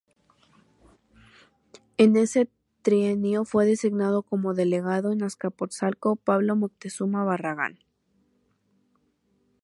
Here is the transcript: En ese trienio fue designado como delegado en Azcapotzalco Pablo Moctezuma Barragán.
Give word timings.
En 1.97 2.15
ese 2.17 2.49
trienio 2.81 3.45
fue 3.45 3.67
designado 3.67 4.23
como 4.23 4.55
delegado 4.55 5.11
en 5.11 5.21
Azcapotzalco 5.21 6.15
Pablo 6.15 6.55
Moctezuma 6.55 7.23
Barragán. 7.23 7.77